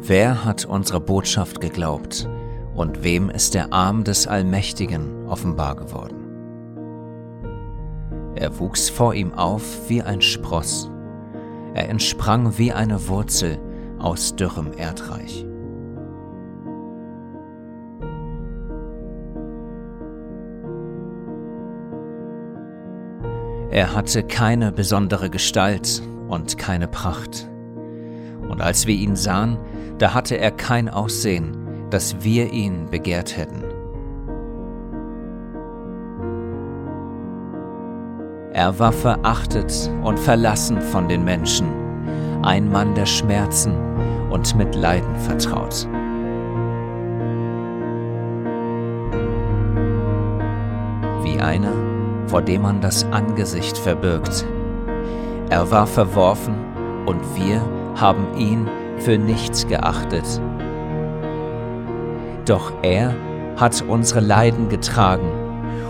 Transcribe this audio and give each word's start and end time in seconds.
Wer 0.00 0.44
hat 0.44 0.64
unsere 0.64 1.00
Botschaft 1.00 1.60
geglaubt 1.60 2.28
und 2.74 3.02
wem 3.02 3.30
ist 3.30 3.54
der 3.54 3.72
Arm 3.72 4.04
des 4.04 4.28
Allmächtigen 4.28 5.26
offenbar 5.26 5.74
geworden? 5.74 6.16
Er 8.36 8.58
wuchs 8.60 8.88
vor 8.88 9.14
ihm 9.14 9.34
auf 9.34 9.88
wie 9.88 10.00
ein 10.00 10.22
Spross, 10.22 10.88
er 11.74 11.88
entsprang 11.88 12.56
wie 12.58 12.72
eine 12.72 13.08
Wurzel 13.08 13.58
aus 13.98 14.36
dürrem 14.36 14.72
Erdreich. 14.72 15.44
Er 23.70 23.94
hatte 23.94 24.22
keine 24.22 24.70
besondere 24.72 25.28
Gestalt 25.28 26.02
und 26.28 26.56
keine 26.56 26.88
Pracht. 26.88 27.48
Und 28.58 28.64
als 28.64 28.88
wir 28.88 28.94
ihn 28.96 29.14
sahen, 29.14 29.56
da 29.98 30.14
hatte 30.14 30.36
er 30.36 30.50
kein 30.50 30.88
Aussehen, 30.88 31.56
dass 31.90 32.24
wir 32.24 32.52
ihn 32.52 32.90
begehrt 32.90 33.36
hätten. 33.36 33.62
Er 38.52 38.76
war 38.80 38.90
verachtet 38.90 39.88
und 40.02 40.18
verlassen 40.18 40.80
von 40.80 41.06
den 41.06 41.22
Menschen, 41.22 41.68
ein 42.42 42.68
Mann 42.68 42.96
der 42.96 43.06
Schmerzen 43.06 43.74
und 44.28 44.56
mit 44.56 44.74
Leiden 44.74 45.14
vertraut. 45.14 45.86
Wie 51.22 51.40
einer, 51.40 51.74
vor 52.26 52.42
dem 52.42 52.62
man 52.62 52.80
das 52.80 53.04
Angesicht 53.12 53.78
verbirgt. 53.78 54.44
Er 55.48 55.70
war 55.70 55.86
verworfen 55.86 56.56
und 57.06 57.20
wir 57.36 57.62
haben 58.00 58.36
ihn 58.36 58.68
für 58.98 59.18
nichts 59.18 59.66
geachtet. 59.66 60.24
Doch 62.44 62.72
er 62.82 63.14
hat 63.56 63.84
unsere 63.86 64.20
Leiden 64.20 64.68
getragen 64.68 65.30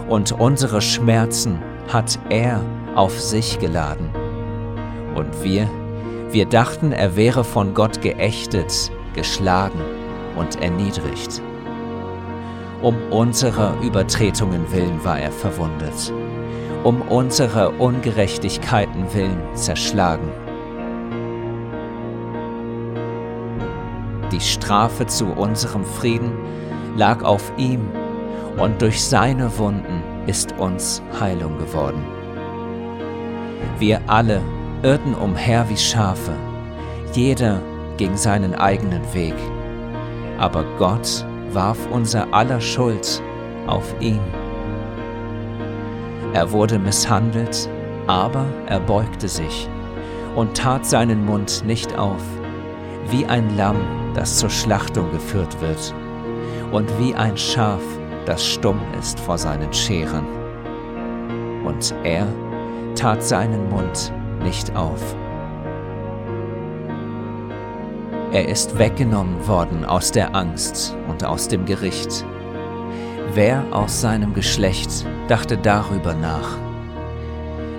und 0.09 0.33
unsere 0.33 0.81
Schmerzen 0.81 1.59
hat 1.93 2.19
er 2.31 2.61
auf 2.95 3.21
sich 3.21 3.59
geladen. 3.59 4.09
Und 5.15 5.43
wir, 5.43 5.69
wir 6.31 6.47
dachten, 6.47 6.93
er 6.93 7.17
wäre 7.17 7.45
von 7.45 7.75
Gott 7.75 8.01
geächtet, 8.03 8.91
geschlagen 9.15 9.81
und 10.37 10.61
erniedrigt. 10.61 11.43
Um 12.83 12.95
unserer 13.11 13.75
Übertretungen 13.83 14.71
willen 14.73 15.05
war 15.05 15.19
er 15.19 15.33
verwundet, 15.33 16.13
um 16.85 17.03
unserer 17.03 17.81
Ungerechtigkeiten 17.81 19.13
willen 19.13 19.41
zerschlagen. 19.55 20.31
Die 24.39 24.45
Strafe 24.45 25.05
zu 25.05 25.27
unserem 25.33 25.85
Frieden 25.85 26.31
lag 26.97 27.25
auf 27.25 27.53
ihm, 27.57 27.89
und 28.57 28.81
durch 28.81 29.03
seine 29.05 29.59
Wunden 29.59 30.01
ist 30.29 30.55
uns 30.59 31.03
Heilung 31.19 31.59
geworden. 31.59 32.05
Wir 33.81 34.01
alle 34.07 34.41
irrten 34.85 35.15
umher 35.15 35.69
wie 35.69 35.77
Schafe, 35.77 36.31
jeder 37.15 37.61
ging 37.97 38.17
seinen 38.17 38.55
eigenen 38.55 39.03
Weg, 39.13 39.35
aber 40.39 40.65
Gott 40.79 41.27
warf 41.51 41.79
unser 41.91 42.33
aller 42.33 42.61
Schuld 42.61 43.21
auf 43.67 43.93
ihn. 43.99 44.21
Er 46.33 46.53
wurde 46.53 46.79
misshandelt, 46.79 47.69
aber 48.07 48.45
er 48.67 48.79
beugte 48.79 49.27
sich 49.27 49.69
und 50.37 50.57
tat 50.57 50.87
seinen 50.87 51.27
Mund 51.27 51.65
nicht 51.67 51.99
auf, 51.99 52.23
wie 53.11 53.27
ein 53.27 53.57
Lamm, 53.57 53.81
das 54.15 54.39
zur 54.39 54.51
Schlachtung 54.51 55.11
geführt 55.11 55.61
wird, 55.61 55.95
und 56.73 56.91
wie 56.99 57.15
ein 57.15 57.37
Schaf, 57.37 57.83
das 58.27 58.47
stumm 58.47 58.81
ist 58.99 59.19
vor 59.21 59.39
seinen 59.39 59.73
Scheren. 59.73 60.27
Und 61.65 61.95
er 62.05 62.27
tat 62.95 63.23
seinen 63.23 63.69
Mund 63.71 64.13
nicht 64.43 64.75
auf. 64.77 65.15
Er 68.31 68.47
ist 68.47 68.79
weggenommen 68.79 69.47
worden 69.49 69.87
aus 69.87 70.13
der 70.13 70.35
Angst 70.35 70.95
und 71.09 71.25
aus 71.25 71.49
dem 71.49 71.65
Gericht. 71.65 72.27
Wer 73.33 73.65
aus 73.71 74.01
seinem 74.01 74.35
Geschlecht 74.35 75.07
dachte 75.29 75.57
darüber 75.57 76.13
nach? 76.13 76.59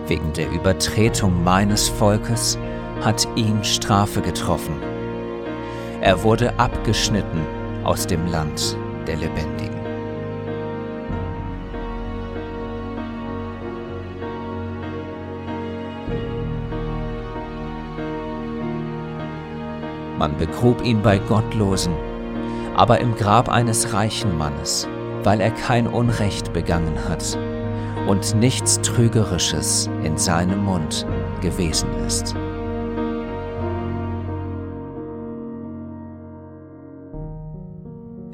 Wegen 0.07 0.33
der 0.33 0.49
Übertretung 0.49 1.43
meines 1.43 1.87
Volkes 1.87 2.57
hat 3.01 3.27
ihn 3.35 3.63
Strafe 3.63 4.21
getroffen. 4.21 4.88
Er 6.01 6.23
wurde 6.23 6.57
abgeschnitten 6.57 7.45
aus 7.83 8.07
dem 8.07 8.25
Land 8.27 8.77
der 9.05 9.17
Lebendigen. 9.17 9.79
Man 20.17 20.37
begrub 20.37 20.83
ihn 20.83 21.01
bei 21.01 21.17
Gottlosen, 21.17 21.93
aber 22.75 22.99
im 22.99 23.15
Grab 23.15 23.49
eines 23.49 23.93
reichen 23.93 24.37
Mannes, 24.37 24.87
weil 25.23 25.41
er 25.41 25.51
kein 25.51 25.87
Unrecht 25.87 26.53
begangen 26.53 26.97
hat 27.09 27.37
und 28.07 28.35
nichts 28.35 28.81
Trügerisches 28.81 29.89
in 30.03 30.17
seinem 30.17 30.63
Mund 30.63 31.05
gewesen 31.41 31.89
ist. 32.05 32.35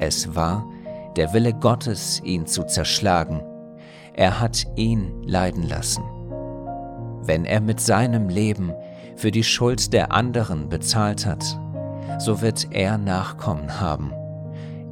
Es 0.06 0.36
war 0.36 0.64
der 1.16 1.32
Wille 1.32 1.52
Gottes, 1.52 2.22
ihn 2.22 2.46
zu 2.46 2.62
zerschlagen. 2.62 3.42
Er 4.14 4.38
hat 4.40 4.64
ihn 4.76 5.24
leiden 5.24 5.64
lassen. 5.64 6.04
Wenn 7.22 7.44
er 7.44 7.60
mit 7.60 7.80
seinem 7.80 8.28
Leben 8.28 8.72
für 9.16 9.32
die 9.32 9.42
Schuld 9.42 9.92
der 9.92 10.12
anderen 10.12 10.68
bezahlt 10.68 11.26
hat, 11.26 11.44
so 12.20 12.40
wird 12.40 12.68
er 12.70 12.98
Nachkommen 12.98 13.80
haben. 13.80 14.12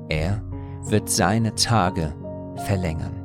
Er 0.09 0.43
wird 0.83 1.09
seine 1.09 1.55
Tage 1.55 2.13
verlängern. 2.67 3.23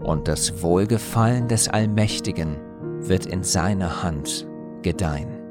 Und 0.00 0.28
das 0.28 0.62
Wohlgefallen 0.62 1.48
des 1.48 1.68
Allmächtigen 1.68 2.56
wird 3.00 3.26
in 3.26 3.42
seiner 3.42 4.04
Hand 4.04 4.46
gedeihen. 4.82 5.43